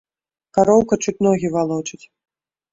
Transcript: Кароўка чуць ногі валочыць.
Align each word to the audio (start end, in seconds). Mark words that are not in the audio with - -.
Кароўка 0.57 0.99
чуць 1.05 1.15
ногі 1.29 1.53
валочыць. 1.59 2.03